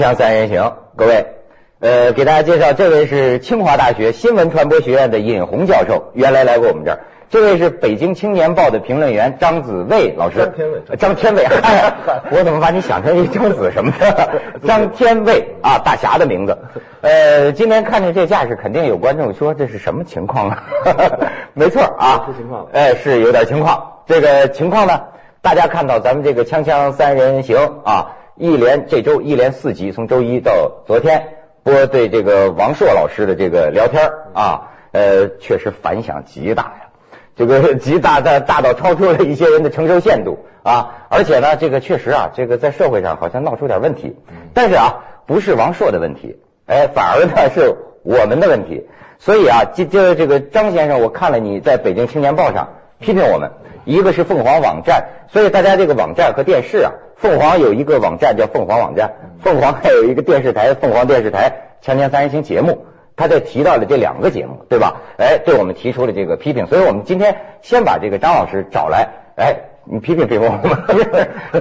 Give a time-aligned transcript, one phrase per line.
[0.00, 1.26] 锵锵三人行，各位，
[1.78, 7.00] 呃，给大家介绍，这位是清华大学新闻传播学院的尹红教授，原来来过我们这儿。
[7.28, 11.92] 这位是北京青年报的评论员张子卫老师，张天卫呃张天伟， 哎，
[12.32, 14.40] 我怎么把你想成一张子什么的？
[14.66, 16.56] 张天卫啊，大侠的名字。
[17.02, 20.62] 呃，今天看见这架势，肯定有观众说这是什么情况啊？
[21.52, 23.98] 没错啊，出情况了哎，是有点情况。
[24.06, 25.02] 这个情况呢，
[25.42, 36.80] 大家看到咱们这个锵锵三人行啊，一连这周一连四集，从周一到昨天播对这个王朔老师的这个聊天啊，呃，确实反响极大呀。
[37.36, 41.04] 这个 极大大大到超出了一些人的承受限度啊！
[41.10, 44.16] 而且呢，这个确实啊，这个在社会上好像闹出点问题。
[44.54, 48.88] 但是啊，不是王朔的问题，哎，反而呢是我们的问题。
[49.18, 53.50] 所以啊，这这这个张先生，我看了你在北京青年报上批评我们，
[53.84, 61.52] 一个是凤凰网站，所以大家这个网站和电视啊，凤凰有一个网站叫凤凰网站，凤凰还有一个电视台凤凰电视台
[61.86, 62.86] 《锵锵三人行》节目。
[63.16, 65.02] 他就提到了这两个节目，对吧？
[65.18, 69.56] 哎，对我们提出了这个批评，所以我们今天先把这个张老师找来，哎，
[69.92, 70.60] 你批评批评我吗。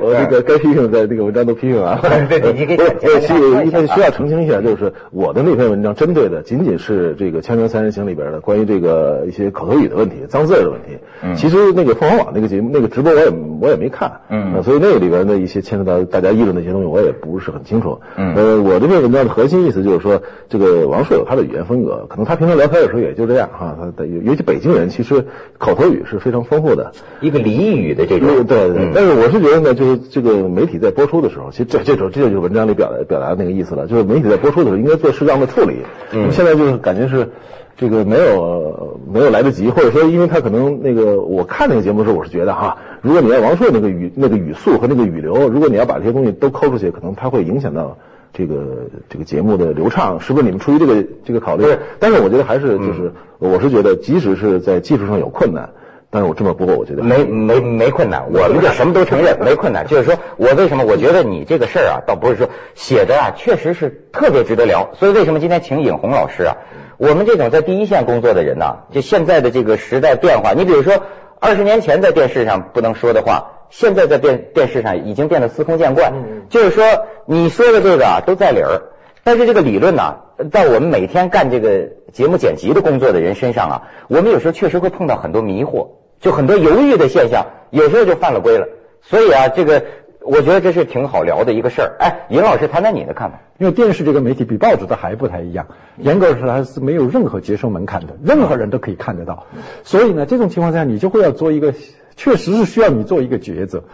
[0.00, 2.02] 我这个该批评的这个文章都批评完了。
[2.28, 10.98] 对你给不是简单呃需需要澄清一下，就是我的那篇文章针对的仅仅是这个《锵锵三人行》里边的关于这个一些口头语的问题、脏字儿的问题。
[11.22, 14.20] 嗯其实那个凤凰网那个节目、那个直播我也我也没看。
[14.28, 18.00] 嗯呃所以那个里边的一些牵扯到大家议论的一些东西，我也不是很清楚。
[18.16, 23.76] 嗯呃，我这篇文章的核心意思就是说，这个王朔有他的语言风格，可能他平常聊天的时候也就这样哈。
[23.80, 25.24] 他的尤其北京人，其实
[25.58, 26.92] 口头语是非常丰富的。
[27.24, 35.78] 一个俚语的这种，对对对嗯，但是我是觉得呢，就是这个媒体在播出的时候，其实这这种这就是文章里表达表达的那个意思了，就是媒体在播出的时候应该做适当的处理。
[36.12, 37.30] 嗯现在就是感觉是
[37.76, 47.96] 这个没有没有来得及，或者说因为他可能那个我看那个节目的时候，我是觉得哈，如果你要王朔那个语那个语速和那个语流，如果你要把这些东西都抠出去，可能它会影响到。
[48.36, 51.66] 这个这个节目的流畅，是不是你们出于这个这个考虑？
[52.00, 55.70] 但是我觉得还是就是，我是觉得即使是在技术上有困难，
[56.14, 59.84] 但是我这么播，我觉得没没没困难，我们就什么都承认，没困难。
[59.88, 64.90] 就是说我为什么我觉得你这个事儿啊，倒不是说写的啊，确实是特别值得聊。
[64.94, 66.56] 所以为什么今天请尹红老师啊？
[66.98, 71.02] 我们这种在第一线工作的人呐、就现在的这个时代变化，你比如说
[71.40, 76.12] 二十年前在电视上不能说的话，现在在电电视上已经变得司空见惯。
[76.48, 76.84] 就是说
[77.26, 78.82] 你说的这个啊都在理儿，
[79.24, 80.18] 但是这个理论呢、
[80.52, 85.88] 在我们每天干这个节目剪辑的工作的人身上啊，我们有时候确实会碰到很多迷惑，
[86.24, 88.66] 就很多犹豫的现象，有时候就犯了规了。
[89.02, 89.84] 所以啊，这个
[90.22, 91.96] 我觉得这是挺好聊的一个事儿。
[91.98, 93.42] 哎，尹老师谈谈你的看法。
[93.58, 95.66] 因为电视这个媒体比报纸的还不太一样，
[95.98, 99.46] 严格说它是没有任何接收门槛的，任何人都可以看得到。
[99.82, 101.74] 所以呢，这种情况下你就会要做一个，
[102.16, 103.84] 确实是需要你做一个抉择。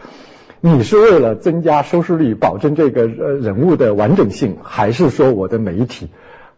[0.60, 6.10] 你是为了增加收视率，保证这个呃人物的完整性，还是说我的媒体，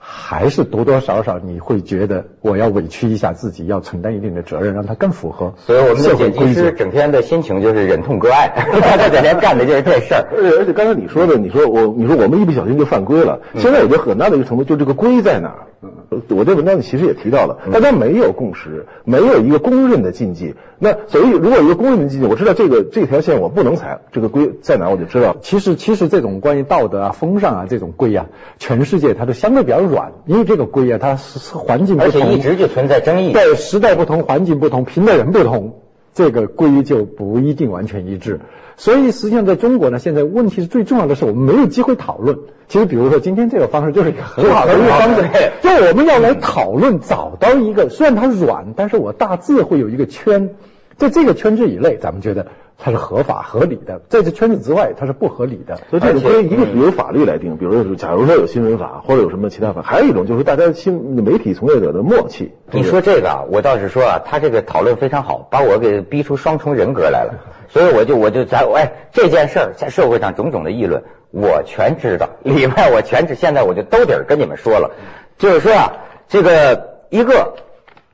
[0.05, 6.73] 还是多多少少你会觉得我要委屈一下自己，要承担一定的责任，让它更符合所以我们的剪辑师。
[6.73, 8.49] 整天的心情就是忍痛割爱，
[8.83, 10.27] 他整天干的就是这事儿。
[10.59, 13.41] 而且刚才你说的，你说我你说我们一不小心就犯规了。
[13.57, 15.67] 现在我觉得很大的一个程度，就这个规在哪儿？
[16.29, 20.55] 我这文章里其实也提到了，大家没有共识，没有一个公认的禁忌。
[20.79, 25.37] 那所以如果有一个公认的禁忌，我知道这个这条线我不能踩，这个规在哪儿我就知道。
[25.41, 28.27] 其实，其实这种关于道德啊、风尚啊这种规啊，
[28.59, 33.33] 全世界它都相对比较软，因为这个规啊，它是是环境不而同，且一直就存在争议。
[33.33, 35.75] 对时代不同、环境不同、评的人不同，
[36.15, 38.41] 这个规就不一定完全一致。
[38.77, 42.39] 所以实际上在中国呢，现在问题是最重要的是我们没有机会讨论。
[42.69, 50.55] 其实比如说今天这个方式就是一个很好的一个方式对，就我们要来讨论，找到一个虽然它软，但是我大致会有一个圈，
[51.03, 52.47] 在这个圈子以内，咱们觉得
[52.79, 55.81] 它是合法合理的；在这圈子之外，它是不合理的。
[55.91, 62.53] 所以这个而且规一个是由法律来定，比如说假如说有新闻法或者有什么其他法，还有一种就是大家新媒体从业者的默契。
[62.71, 67.35] 你说这个啊，我倒是说啊，他这个讨论非常好，把我给逼出双重人格来了。
[67.69, 73.35] 所以我就我就在哎这件事儿在社会上种种的议论，我全知道，里外我全知。
[73.35, 74.93] 现在我就兜底儿跟你们说了，
[75.37, 75.93] 就是说啊，
[76.29, 77.55] 这个一个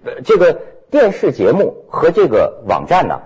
[0.05, 0.59] 呃这个
[0.91, 3.21] 电视节目和这个网站呢，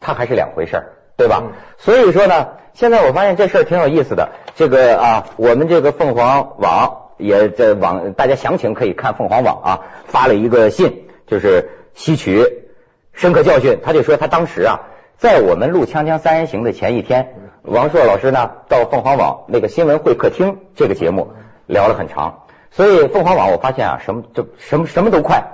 [0.00, 1.42] 它还是两回事儿，对吧？
[1.76, 4.30] 所以说呢，现在我发现这事儿挺有意思的。
[4.56, 12.64] 这个啊，我们这个凤凰网也在网，大家详情可以看凤凰网啊，发了一个信，就是吸取
[13.12, 13.80] 深刻教训。
[13.84, 14.80] 他就说他当时啊，
[15.18, 21.32] 在我们录《锵锵三人行》的前一天，王朔老师呢到凤凰网那个新闻会客厅这个节目
[21.66, 25.44] 聊了很长，所以凤凰网我发现啊，什么就什么什么都快。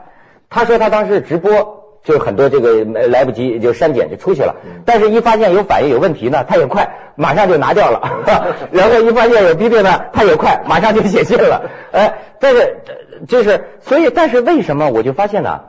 [0.50, 8.24] 他说他当时直播就很多这个没来不及就删减就出去了，但是一发现有反应有问题呢，他也快，马上就拿掉了，
[8.72, 12.78] 然后一发现有批评呢，他也快，马上就写信了，哎，但是
[13.28, 15.60] 就是所以，但是为什么我就发现呢？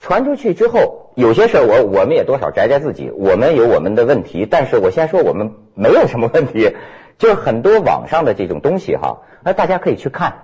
[0.00, 6.76] 传出去之后，有些事儿我我们也多少摘摘自己，我们有我们的问题，但是我先说我们没有什么问题，
[7.18, 10.42] 就是很多网上的这种东西哈，那大家可以去看，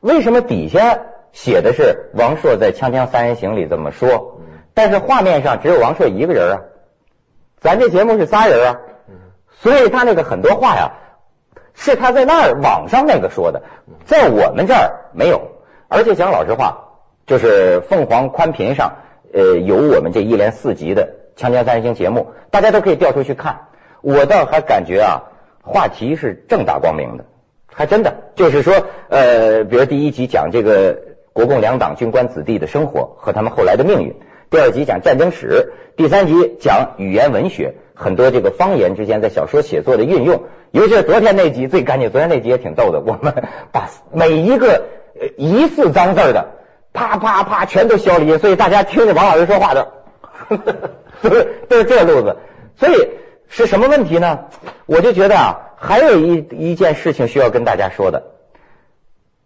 [0.00, 0.98] 为什么底下
[1.34, 4.40] 写的是王朔在《锵锵三人行》里这么说，
[4.72, 6.60] 但是画面上只有王朔一个人啊，
[7.60, 8.76] 咱这节目是仨人啊，
[9.60, 10.92] 所以他那个很多话呀，
[11.74, 13.62] 是他在那儿网上那个说的，
[14.06, 15.42] 在我们这儿没有，
[15.88, 16.80] 而且讲老实话。
[17.26, 18.96] 就是凤凰宽频上，
[19.32, 23.68] 呃，有我们这一连四集的《锵锵三人行》节目，大家都可以调出去看。
[24.02, 25.22] 我倒还感觉啊，
[25.62, 27.24] 话题是正大光明的，
[27.72, 28.16] 还真的。
[28.34, 28.74] 就是说，
[29.08, 30.98] 呃，比如第一集讲这个
[31.34, 34.14] 国共两党军官子弟的生活和他们后来的命运，
[34.50, 40.44] 第二集讲战争史，第三集讲语言文学，很多这个方言之间在小说写作的运用。
[40.70, 43.34] 尤其是昨天那集最干净，昨天那集也挺逗的，我们
[43.72, 44.84] 把每一个
[45.36, 46.52] 疑似脏字的。
[46.92, 49.88] 啪啪啪，全都消离，所以大家听着王老师说话的，
[51.20, 52.36] 都是都是这路子。
[52.76, 53.08] 所以
[53.48, 54.44] 是什么问题呢？
[54.86, 58.33] 我就觉得啊，还有一一件事情需要跟大家说的。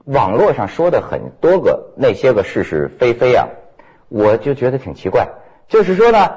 [0.09, 3.49] 网络上说的很多个那些个是是非非啊，
[4.09, 5.29] 我就觉得挺奇怪。
[5.69, 6.31] 就是说呢，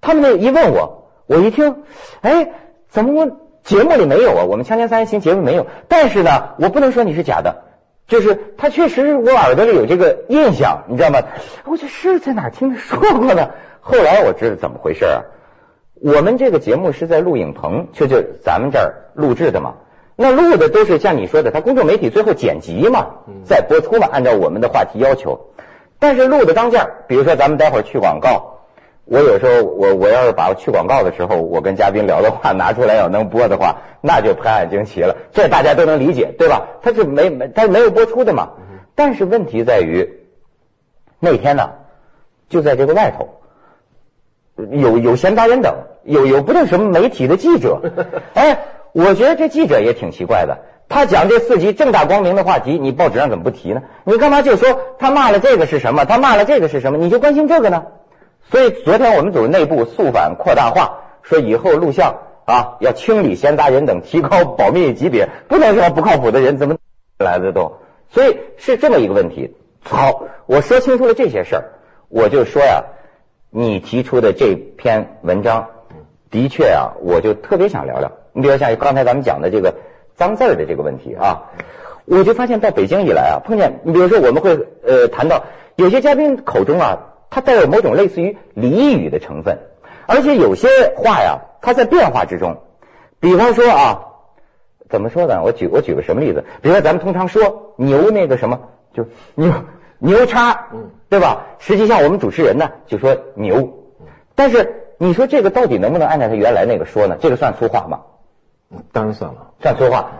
[0.00, 1.82] 他们那一问我，我一听，
[2.20, 2.52] 哎，
[2.88, 4.44] 怎么我节目里没有啊？
[4.44, 7.64] 我们《锵锵三人行》节目没有，但是呢，我不能说你是假的。
[8.06, 11.18] 就是他确实，我耳朵里有这个印象，你知道吗？
[11.64, 13.50] 我这是在哪听他说过呢？
[13.80, 15.22] 后来我知道怎么回事啊。
[15.94, 19.76] 我们这个节目是在录影棚，就就咱们这儿录制的嘛。
[20.16, 23.06] 那录的都是像你说的，他公众媒体最后剪辑嘛，
[23.44, 25.50] 再播出嘛，按照我们的话题要求。
[25.98, 28.50] 但是录的当件，比如说咱们待会儿去广告。
[29.06, 35.16] 我有时候，我我要是把去广告的时候，我跟嘉宾聊的话 拿出来要能播的话，那就拍案惊奇了。
[35.32, 36.68] 这大家都能理解，对吧？
[36.80, 38.52] 他是没没他没有播出的嘛。
[38.94, 40.20] 但是问题在于
[41.18, 41.72] 那天呢，
[42.48, 43.40] 就在这个外头
[44.70, 45.74] 有有闲杂人等，
[46.04, 47.80] 有有不定什么媒体的记者。
[48.32, 48.58] 哎，
[48.94, 50.58] 我觉得这记者也挺奇怪的。
[50.88, 53.82] 他讲这四级正大光明的话题，你报纸上怎么不提呢？
[54.04, 56.04] 你干嘛就说他骂了这个是什么？
[56.04, 56.98] 他骂了这个是什么？
[56.98, 57.86] 你就关心这个呢？
[58.52, 66.76] 所以昨天我们组内部肃反扩大化，说以后录像啊要清理闲杂人等，提高保密级别，不能说不靠谱的人怎么
[67.18, 67.78] 来的都。
[68.10, 69.56] 所以是这么一个问题。
[69.82, 71.64] 好，我说清楚了这些事儿，
[72.08, 72.84] 我就说呀，
[73.50, 75.70] 你提出的这篇文章
[76.30, 78.12] 的确啊，我就特别想聊聊。
[78.34, 79.76] 你比如像刚才咱们讲的这个
[80.14, 81.52] 脏字儿的这个问题啊，
[82.04, 85.44] 我就发现到北京以来啊，碰见你比如说我们会呃谈到
[85.76, 87.10] 有些嘉宾口中啊。
[87.30, 89.58] 他带有某种类似于俚语的成分，
[90.06, 92.58] 而且有些话呀，它在变化之中。
[93.18, 94.04] 比方说啊，
[94.88, 95.42] 怎么说呢？
[95.42, 96.44] 我举我举个什么例子？
[96.62, 98.60] 比如说咱们通常说牛那个什么，
[98.92, 99.52] 就牛
[99.98, 100.68] 牛叉，
[101.08, 101.46] 对吧？
[101.58, 103.80] 实际上我们主持人呢就说牛，
[104.36, 107.16] 但是你说这个到底能不能按照他原来那个说呢？
[107.18, 108.02] 这个算粗话吗？
[108.92, 110.10] 当然算了，这样说话。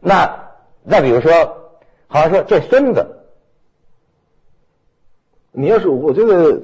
[0.00, 0.50] 那
[0.88, 1.32] 再比如说，
[2.06, 3.20] 好像说这孙子。
[5.56, 6.62] 你要是我觉得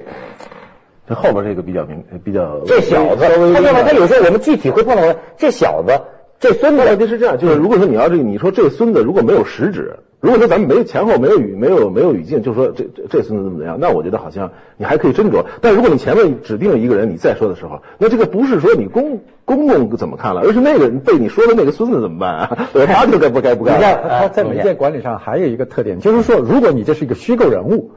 [1.07, 3.83] 这后边这个比较明比较这小子，他另外？
[3.83, 6.01] 他有时候我们具体会碰到这小子，
[6.39, 6.83] 这孙子。
[6.83, 15.45] 问题是这样，就是如果说你要这个，你说这孙子如果没有实质，如果说咱们没前后没有语没有没有语境，就说这这这孙子怎么怎么样，那我觉得好像你还可以斟酌。
[15.61, 22.67] 但如果你前面指定了一个人，你再说的时候，那这个不是说你公公公怎么看了，而是那个被你说的那个孙子怎么办啊？
[22.87, 23.95] 他就该不该不该？
[24.19, 27.91] 他在媒介管理上还有一个特点，就是说，如果你这是一个虚构人物。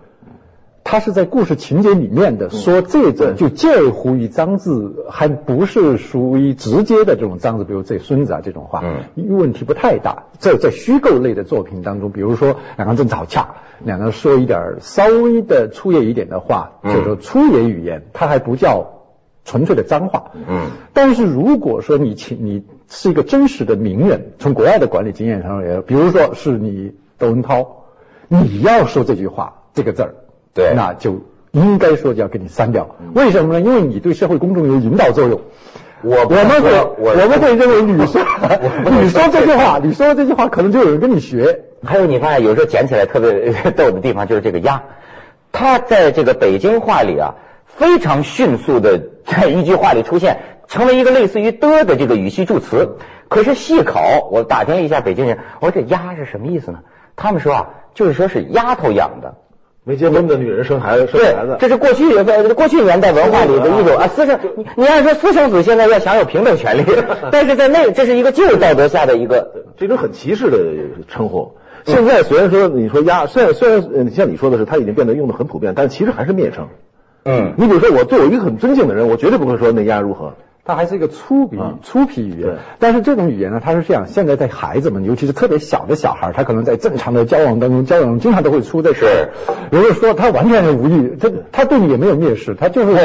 [0.85, 8.85] 他是在故事情节里面的，说这种就介乎于脏字，还不是属于直接的这种脏字，比如这孙子啊这种话，
[9.17, 10.25] 问题不太大。
[10.38, 19.00] 在在虚构类的作品当中，比如说两个人正吵架，两个人说一点稍微的粗野一点的话，叫做粗野语言，它还不叫
[19.47, 20.33] 纯粹的脏话。
[20.47, 20.67] 嗯。
[20.93, 27.87] 但是如果说你请你是一个真实的名人，从国外的管理经验上也，比如说是你窦文涛，
[28.29, 30.14] 你要说这句话这个字儿。
[30.54, 32.96] 对，那就应该说就要给你删掉。
[33.14, 33.61] 为什么呢？
[33.61, 35.40] 因为你对社会公众有引导作用。
[36.02, 38.20] 我我们会我们会认为你说
[39.00, 41.64] 你说这句话，你说这句话可能就有人跟你学。
[41.82, 44.84] 还有你发现有时候捡起来特别逗的地方就是这个“鸭”，
[45.52, 47.34] 它在这个北京话里啊
[47.66, 52.96] 非常迅速的在一句话里出现，成为一个类似于“的”的这个语气助词。
[53.28, 56.80] 可是细考，我打听了一下北京人，我说这“鸭”是什么意思呢？
[57.16, 59.37] 他们说啊，就是说是丫头养的。
[59.87, 64.41] 没结婚的女人生孩子生孩子，，这是过去呃过去年代文化里的一种啊私生。
[64.57, 66.85] 你你按说私生子现在要享有平等权利，
[67.31, 70.59] 但是在那这是一个旧道德下的一个这种很歧视的
[71.07, 71.57] 称呼。
[71.85, 76.69] 现在虽然说你说压，虽然虽然呃像你说的是，它已经变得用的很普遍，但其实还是蔑称。
[77.26, 80.33] 嗯你比如说，我对我一个很尊敬的人，我绝对不会说那丫如何。
[80.64, 82.56] 它还是一个粗鄙、啊粗鄙语言。
[82.78, 89.28] 但是这种语言呢，它是这样：现在在孩子们，尤其是特别小的小孩，他可能在正常的交往当中，交往中经常都会出这是
[89.71, 92.97] 有的说他完全是无意，他他对你也没有蔑视，他就是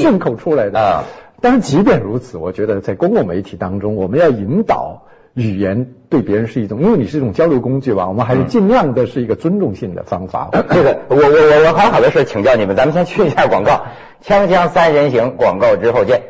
[0.00, 1.04] 顺口出来的啊。
[1.40, 5.02] 但是即便如此，我觉得在公共媒体当中，我们要引导
[5.34, 10.48] 语言对别人是一种，因为你是一种交流工具吧，我们还是尽量的是一个尊重性的方法。
[10.52, 13.86] 这个我我我我还有好多事请教你们，咱们先去一下广告，
[14.24, 16.22] 锵锵三人行广告之后见。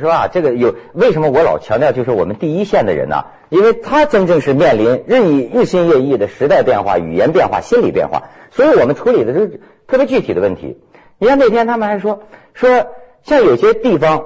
[0.00, 3.24] 说啊，这个有为什么我老强调就是我们第一线的人呢？
[3.48, 10.78] 因为他真正是面临日益日新月异的时代变化、语言变化、心理变化，所以我们处理的是特别具体的问题。
[11.18, 12.20] 你看那天他们还说
[12.54, 12.86] 说，
[13.22, 14.24] 像有些地方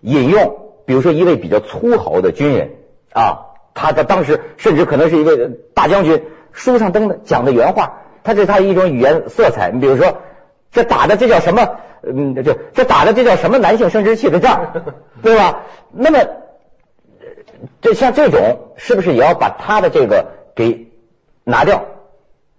[0.00, 2.70] 引用，比如说一位比较粗豪的军人
[3.12, 3.40] 啊，
[3.74, 9.70] 他的当时甚至可能是一位大将军，书上登的讲的原话，他这是他一种语言色彩。
[9.70, 10.18] 你比如说，
[10.72, 11.76] 这打的这叫什么？
[12.02, 14.72] 嗯，这这打的这叫什么男性生殖器的仗，
[15.22, 15.62] 对吧？
[15.92, 16.18] 那么，
[17.80, 20.26] 这像这种是不是也要把他的这个
[20.56, 20.88] 给
[21.44, 21.84] 拿掉？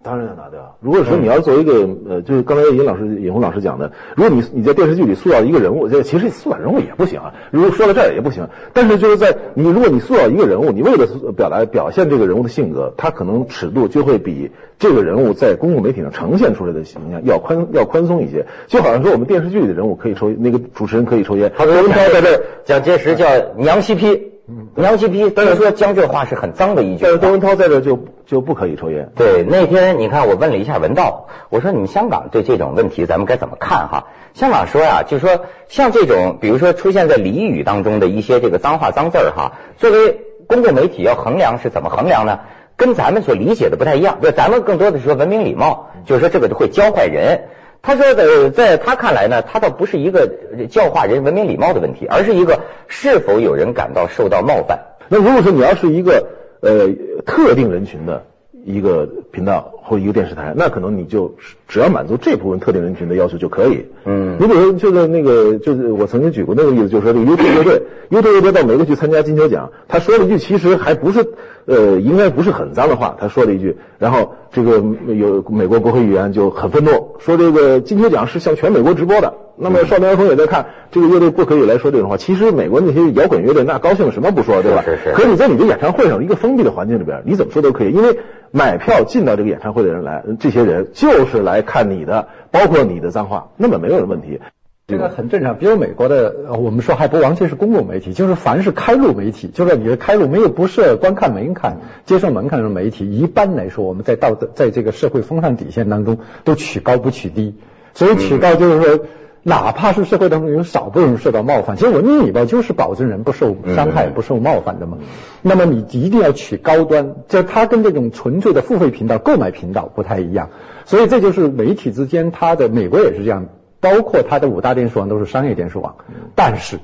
[0.03, 0.75] 当然要拿掉。
[0.81, 7.33] 如果说你要做一个呃，就是刚才尹老师、尹红老师讲的，如果你你在电视剧里塑造一个人物，这其实塑造人物也不行啊。
[7.51, 18.45] 如果说到这儿也不行，但是就是在你如果你塑造一个人物，你为了表达表现这个人物的性格，他可能尺度就会比这个人物在公共媒体上呈现出来的形象要宽要宽松一些。
[18.67, 23.25] 就好像说我们电视剧里的人物可以抽那个主持人可以抽烟，他说文涛在这儿蒋介石叫
[23.57, 24.32] 娘西批，
[24.75, 27.09] 娘西批，但是说江浙话是很脏的一句话。
[27.09, 29.11] 但是窦文涛在这就就不可以抽烟。
[29.15, 34.07] 对，那天你看我问了一下文道，我说你们香港对这种问题咱们该怎么看哈？
[34.33, 42.39] 香港说呀、就说像这种，比如说出现在俚语当中的一些这个脏话脏字儿哈，作为公共媒体要衡量是怎么衡量呢？
[42.75, 47.45] 跟咱们所理解的不太一样，就咱们更多的是说文明礼貌，就是说这个会教坏人。
[47.85, 50.27] 他说的，在他看来呢，他倒不是一个
[50.69, 54.79] 教化人文明礼貌的问题，而是一个是否有人感到受到冒犯。
[55.09, 56.29] 那如果说你要是一个
[56.61, 56.87] 呃
[57.25, 58.25] 特定人群的
[58.63, 61.35] 一个频道或者一个电视台，那可能你就
[61.67, 63.85] 只要满足这部分特定人群的要求就可以。
[64.05, 71.27] 嗯你比如说这个那个，就是我曾经举过那个例子，就是说这个 U 乐队，U 乐队到美国去参加金球奖，他说了一句其实还不是
[71.65, 79.33] 呃应该不是很脏的话，他说了一句，然后这个有美国国会议员就很愤怒，说这个金球奖是向全美国直播的。
[79.55, 82.17] 那么少年儿童也在看，这个乐队不可以来说这种话。
[82.17, 84.81] 其实美国那些摇滚乐队那高兴什么不说，对吧？
[84.83, 88.17] 是是是可你在你的演唱会上一个封闭的环境里边，你怎么说都可以，因为
[88.49, 94.39] 买票进到这个演唱会会的人来，这些人就是来看你的，包括你的脏话，那么没有问题。
[94.87, 107.55] 这个很正常，比如美国的，我们说还不完全是公共媒体，就是凡是开路媒体，就是你的开路没有不设观看门槛、接受门槛的媒体，一般来说我们在道德在这个社会风尚底线当中都取高不取低，
[107.93, 109.05] 所以取高就是说。
[109.43, 114.99] 哪怕是社会当中有少部分人受到冒犯，其实文明礼貌就是保证人不受伤害、不受冒犯的嘛。
[115.41, 120.49] 那么你一定要取高端，这它跟这种纯粹的付费频道、购买频道不太一样。
[120.85, 123.47] 所以这就是媒体之间，它的美国也是这样，
[123.81, 125.95] 包括它的五大电视网都是商业电视网。
[126.35, 126.79] 但是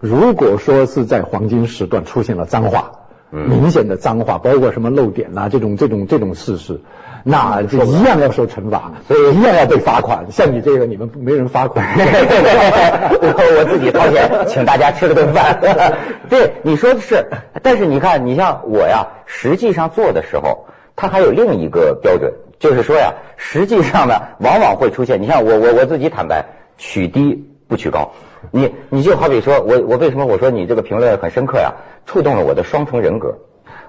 [0.00, 2.92] 如果说是在黄金时段出现了脏话，
[3.30, 6.80] 明显的脏话，包括什么漏点呐、这种这种这种事实，
[7.30, 10.28] 那就一样要受惩罚，所以一样要被罚款。
[10.30, 11.86] 像你这个，你们没人罚款。
[11.98, 15.60] 我 我自己掏钱请大家吃了顿饭。
[16.30, 17.26] 对，你说的是，
[17.62, 26.46] 但是你看，你像我呀，实际上做的时候，它还有另一个标准，就是说呀，实际上呢，往往会出现，你像我我我自己坦白，
[26.78, 28.12] 取低不取高。
[28.52, 31.74] 你你就好比说我我为什么我说你这个评论很深刻呀，
[32.06, 33.34] 触动了我的双重人格。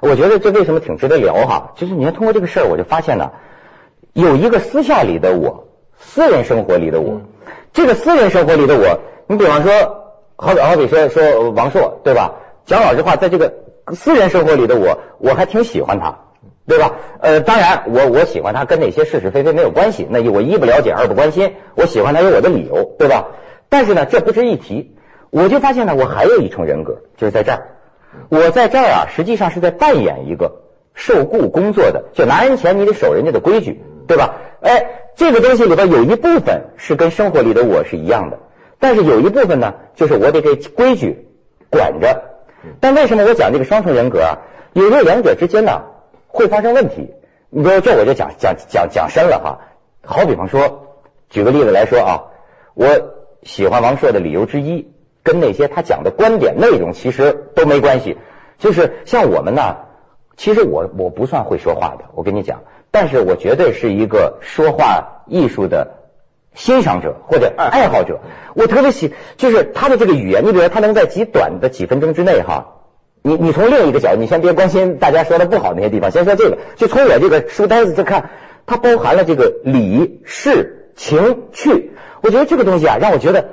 [0.01, 3.31] 我觉得这为什么挺值得聊哈，就是你看通过这个事儿，我就发现呢，
[4.13, 7.21] 有一个私下里的我，私人生活里的我，
[7.73, 9.71] 这个私人生活里的我，你比方说，
[10.35, 12.35] 好比好比说说王朔对吧？
[12.65, 13.53] 讲老实话，在这个
[13.93, 16.19] 私人生活里的我，我还挺喜欢他，
[16.67, 16.93] 对吧？
[17.19, 23.27] 呃，当然我我喜欢他跟那些是是非非没有关系，那我一不了解，二不关心，我喜欢他有我的理由，对吧？
[23.69, 24.95] 但是呢，这不值一提。
[25.31, 27.67] 我就发现呢，我还有一重人格，就是在这儿。
[28.29, 30.61] 我在这儿啊，实际上是在扮演一个
[30.93, 34.35] 受雇工作的，就拿人钱你得守人家的规矩，对吧？
[34.61, 34.85] 哎，
[35.15, 38.39] 这个东西里边有一部分是跟生活里的我是一样的，
[38.79, 41.27] 但是有一部分呢，就是我得给规矩
[41.69, 42.23] 管着。
[42.81, 44.37] 但为什么我讲这个双重人格啊？
[44.73, 45.83] 有时候两者之间呢
[46.27, 47.13] 会发生问题。
[47.49, 49.59] 你说这我就讲讲讲讲深了哈。
[50.03, 50.97] 好比方说，
[51.29, 52.11] 举个例子来说啊，
[52.73, 52.87] 我
[53.43, 54.91] 喜欢王朔的理由之一，
[55.23, 58.17] 跟那些他讲的观点内容其实都没关系。
[58.57, 59.77] 就是像我们呢，
[60.37, 62.61] 其实我我不算会说话的，我跟你讲，
[62.91, 65.95] 但是我绝对是一个说话艺术的
[66.53, 68.19] 欣赏者或者爱好者。
[68.55, 72.75] 我特别喜，就是他的这个语言，你比如说他能在极短的几分钟之内哈。
[73.21, 76.57] 你你从另一个角度，你先别关心大家说的不好那些地方，先说这个。
[76.77, 78.29] 就从我这个书呆子就看，
[78.65, 81.91] 它包含了这个理、事、情、趣。
[82.21, 83.49] 我觉得这个东西啊，让我觉得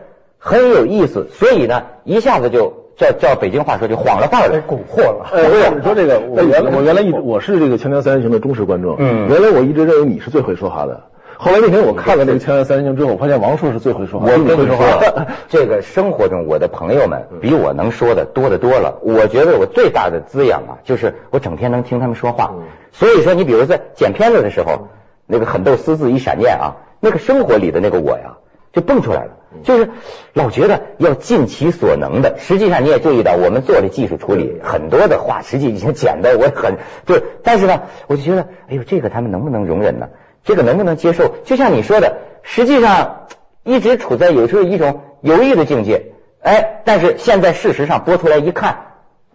[0.46, 5.26] 很有意思，所以呢，一下子就叫叫北京话说就晃了范儿了，蛊惑了。
[5.34, 11.02] 我，你说这个，我原来我原来一直我是这个《锵锵三人行》的忠实观众，嗯，原来我一直认为你是最会说话的。
[11.36, 14.26] 后来那天我看了这个《锵锵三人行》之后，我发现王朔是最会说话。
[14.26, 14.76] 我跟你说，
[15.50, 18.98] 这个生活中我的朋友们比我能说的多得多了。
[19.02, 22.54] 我觉得我最大的滋养啊，就是我整天能听他们说话。
[22.92, 24.88] 所以说，你比如在剪片子的时候，
[25.26, 28.38] 那个狠逗私字一闪念啊，那个生活里的那个我呀，
[28.72, 29.32] 就蹦出来了。
[29.62, 29.90] 就是
[30.32, 32.38] 老觉得要尽其所能的。
[32.38, 40.08] 实际上你也注意到，我们做的技术处理很多的话，实际已经剪的我很就，但是呢，我就觉得，哎呦，这个他们能不能容忍呢？
[40.44, 41.34] 这个能不能接受？
[41.44, 43.26] 就像你说的，实际上
[43.64, 46.12] 一直处在有时候一种犹豫的境界。
[46.40, 48.92] 哎，但是现在事实上播出来一看，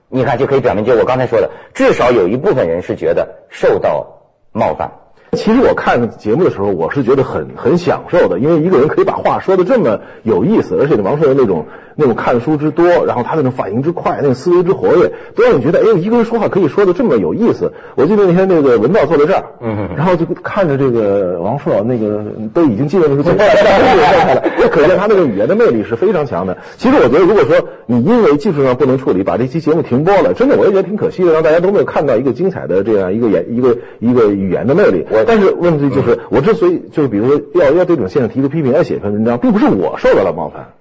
[0.07, 4.21] 你看就可以表明，就我刚才说的，至少有一部分人是觉得受到
[4.53, 5.00] 冒犯。
[5.33, 11.67] 其实我看节目的时候，我是觉得很很享受的，因为一个人可以把话说的这么有意思，而且王朔的那种
[12.01, 17.73] 那种看书之多，然后他那种反应之快，那个思维之活跃，都让你觉得，哎，一个人说话可以说的这么有意思。
[17.95, 26.57] 我记得那天那个文道坐在这儿，嗯，然后就看着这个王朔，那个都已经进入那个最状态了，可见他那个语言的魅力是非常强的。
[26.77, 35.05] 其实我觉得，如果说你因为技术上不能处理，把这期节目停播了，真的我也觉得挺可惜的，让大家都没有看到一个精彩的这样一个演一个一个语言的魅力。
[35.27, 40.73] 但是问题就是，我之所以就是比如说要要对这种现象提出批评，要写一篇文章，并不是我受到了冒犯，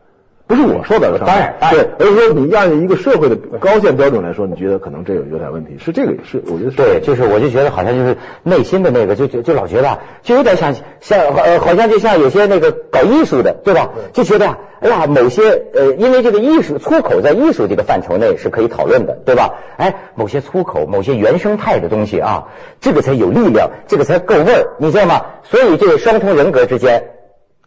[0.50, 13.90] 不是我说的，当然，对，而是说你按一个社会的高线标准来说，你觉得可能这有有点问题，是这个是我觉得对，就是我就觉得好像就是内心的那个，就就就老觉得就有点像像呃，好像就像有些那个搞艺术的，对吧？
[14.12, 19.54] 就觉得哎呀，某些呃，因为这个艺术粗口在艺术这个范畴内是可以讨论的，对吧？
[19.76, 22.48] 哎，某些粗口，某些原生态的东西啊，
[22.80, 25.26] 这个才有力量，这个才够味儿，你知道吗？
[25.44, 27.04] 所以这个双重人格之间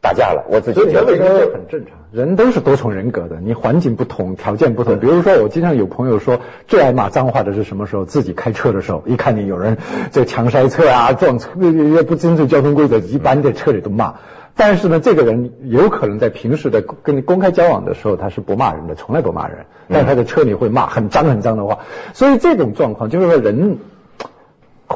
[0.04, 1.98] 打架了，我自己觉得很正常。
[2.12, 5.00] 人都是多重人格的，你环境不同，条件不同。
[5.00, 8.04] 比如说，我经常有朋友说，最爱骂脏话的是什么时候？
[8.04, 9.78] 自己开车的时候，一看见有人
[10.12, 14.16] 这强塞车啊，撞车，也不遵守交通规则，一般在车里都骂。
[14.56, 19.66] 但是呢，这个人有可能在平时的跟你公开交往的时候，他是不骂人的，从来不骂人。
[19.88, 21.80] 但他在车里会骂很脏很脏的话。
[22.13, 23.80] 所以这种状况就是说，人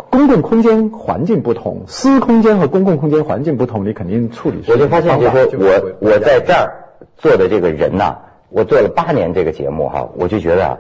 [0.09, 4.63] 公共空间环境不同，私空间和公共空间环境不同，你肯定处理。
[4.67, 6.85] 我就发现，就说我我在这儿
[7.17, 8.17] 做的这个人呐，
[8.49, 10.77] 我做了八年这个节目哈，我就觉得啊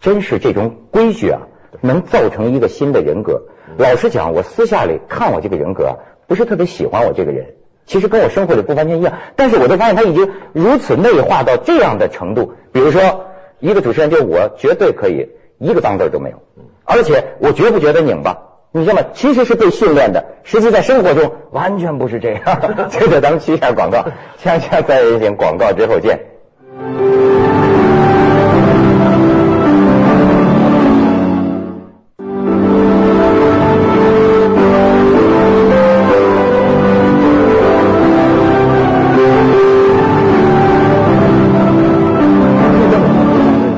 [0.00, 1.42] 真是这种规矩啊，
[1.80, 3.42] 能造成一个新的人格。
[3.76, 7.54] 老实讲，我私下里看我这个人格，不是特别喜欢我这个人。
[7.86, 12.52] 其实跟我生活里不完全一样，但是我就发现他已经如此内化到这样的程度。
[12.70, 13.26] 比如说，
[13.60, 16.42] 一个主持人就我绝对可以一个脏字都没有，
[16.84, 19.02] 而且我绝不觉得拧巴，你知道吗？
[19.14, 22.42] 其实是被训练的，实际在生活中完全不是这样。
[22.90, 24.04] 接着咱们去一下广告，
[24.42, 26.20] 锵锵三人行广告之后见。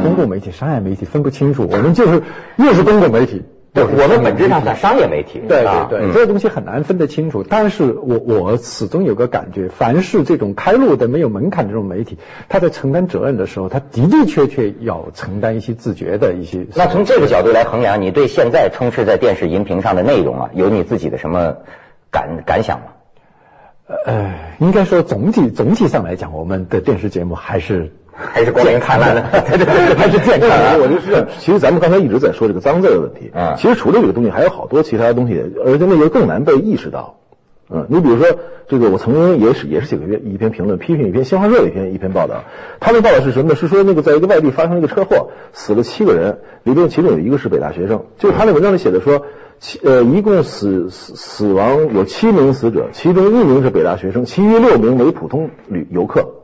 [0.03, 2.23] 公共媒体商业媒体分不清楚，我们就是
[2.57, 7.45] 又是公共媒体，对，我们本质上是商业媒体，对对对，这个东西很难分得清楚。
[7.49, 16.67] 但是我我始终有个感觉，凡是这种开路的没有门槛的这种媒体，他在承担责任的时候，他的的确确要承担一些自觉的一些。
[16.75, 21.59] 那从这个角度来衡量，你对现在充斥在电视荧屏上的内容啊，有你自己的什么
[22.11, 22.87] 感感想吗？
[24.05, 27.93] 呃，应该说总体总体上来讲，我们的电视节目还是。
[28.33, 29.23] 还是光明灿烂的，
[29.97, 30.51] 还是健康。
[30.81, 33.31] 我就是，其实咱们刚才一直在说这个脏字的问题。
[33.35, 37.17] 啊，其实除了这个东西，还有好多其他的东西，而且那个更难被意识到。
[37.73, 38.27] 嗯，你比如说
[38.67, 42.43] 这个，我曾经也是也是写过一篇评论，批评一篇新华社一篇一篇报道。
[42.81, 43.55] 他的报道是什么呢？
[43.55, 48.07] 是说那个在一个外地发生一个车祸，死了七个人，里边其中有一个是北大学生。
[48.19, 49.23] 就是他那文章里写的说，
[49.61, 56.40] 七呃一共死死死亡有七名死者，其中一名是北大学生，其余六名为普通旅游客。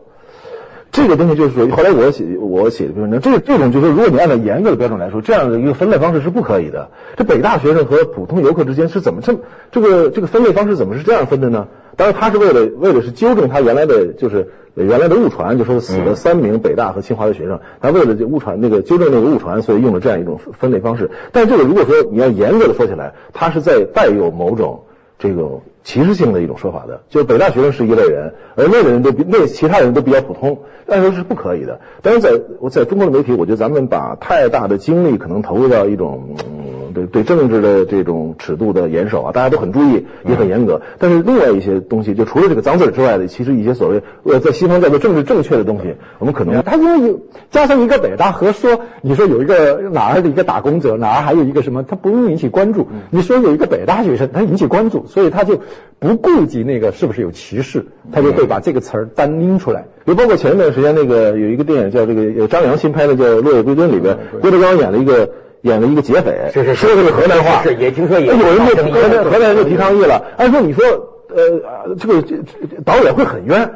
[0.97, 6.89] 这个东西就是说，后来我写我写的篇文章，这这种就是如果你按照严格的标准来说，这样的一个分类方式是不可以的。
[7.19, 11.69] 这北大学生和普通游客之间是怎么这么这个这个分类方式怎么是这样分的呢？
[11.97, 21.11] 当然，他是为了为了是纠正他原来的就是原来的误传，就说死了三名北大和清华的学生，他为了这误传那个纠正那个误传，所以用了这样一种分类方式。
[21.31, 24.85] 但这个如果说你要严格的说起来，他是在带有某种
[25.19, 25.61] 这个。
[25.87, 31.81] 歧视性的一种说法的，就是北大学生是一类人，而那个人都比那其他人都比较普通，但是是不可以的。
[32.03, 36.35] 但是在我在中国的媒体，我觉得咱们把太大的精力可能投入到一种。
[36.97, 40.81] 对对政治的这种尺度的严守啊，大家都很注意，也很严格。
[40.99, 52.89] 但是另外一些东西，就除了这个脏字之外的，其实一些所谓呃在西方叫做政治正确的东西，我们可能他因为有加上一个北大和说，你说有一个哪儿的一个打工者，哪儿还有一个什么，他不用引起关注。
[53.11, 55.61] 你说有一个北大学生，他引起关注，所以他就
[55.99, 59.85] 不顾及那个是不是有歧视，他就会把这个词儿单拎出来。
[60.07, 65.29] 就包括前一段时间那个有一个电影叫这个张扬新拍的叫《落叶归根》里边，郭德纲演了一个。
[65.63, 70.25] 演了一个劫匪，是是说的是河南话，是也听说也有人就河南河南人就提抗议了。
[70.37, 70.85] 按说你说
[71.29, 72.23] 呃这个
[72.85, 73.71] 导演会很冤，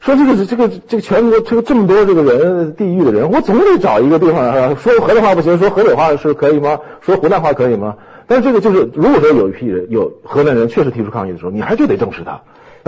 [0.00, 6.80] 说这个这个这个全国这个这么多这个人地域的人，我总得找一个地方说河南话不行，说河北话是可以吗？
[7.00, 7.96] 说湖南话可以吗？
[8.26, 12.40] 但是这个就是如果说有一批人有河南人确实提出抗议的时候，你还就得正视他。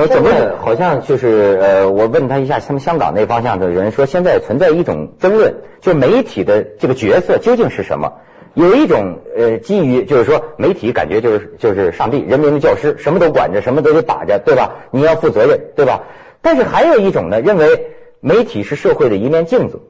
[0.07, 0.31] 怎么
[0.61, 8.13] 好像就是呃，我问他一下，他们香港那方向的人说，现在存在一种争论，就媒体的这个角色究竟是什么？
[8.59, 14.79] 有一种呃，基于就是说，媒体感觉就是就是上帝，人民的教师，什么都管着，什么都得把着，对吧？
[14.90, 16.03] 你要负责任，对吧？
[16.42, 19.83] 但是还有一种呢，认为媒体是社会的一面镜子，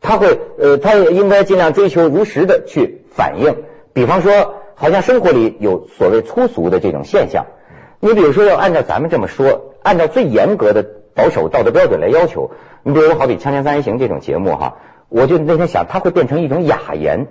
[0.00, 3.56] 他会呃，他也应该尽量追求如实的去反映。
[3.92, 7.44] 比方说，好像生活里有所谓粗俗的这种现象，
[8.00, 10.82] 你比如说要按照咱们这么说，按照最严格的
[11.14, 12.52] 保守道德标准来要求，
[12.84, 14.78] 你比如好比《锵锵三人行》这种节目哈，
[15.10, 17.26] 我就那天想，它会变成一种雅言。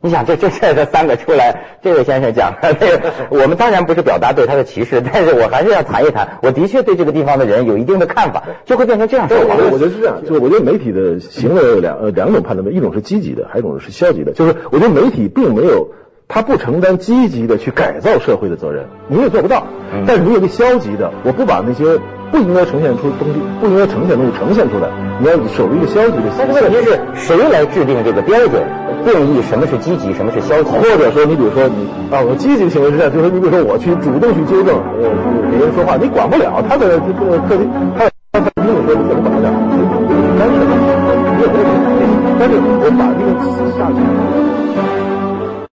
[0.00, 9.26] 你想这这这这三个出来，这位先生讲，这个我们当然不是表达对他的歧视，但是我还是要谈一谈，我的确对这个地方的人有一定的看法，就会变成这样。
[9.28, 14.30] 我我觉得是这样，就是我觉得媒体的行为有两呃两种判断的，一种是积极的，还有一种是消极的。
[14.30, 15.88] 就是我觉得媒体并没有，
[16.28, 19.66] 他不承担积极的去改造社会的责任，你也做不到。
[20.06, 21.98] 但是你有个消极的，我不把那些。
[22.30, 24.90] 不应该呈现出东西，不应该呈现东西呈现出来。
[25.18, 26.24] 你要守一个消极的。
[26.36, 28.62] 但是问题是谁来制定这个标准，
[29.04, 30.70] 定义什么是积极，什么是消极？
[30.70, 35.08] 或者说，你比如说你啊，我积极行为是这样，就是，你比如说我去主动去纠正我
[35.50, 39.54] 别人说话，你管不了他的这个客厅，他他他你说你怎么管得了？
[40.38, 40.64] 干涉，
[41.36, 41.68] 你也不能。
[42.38, 44.47] 但是我把这个词下去。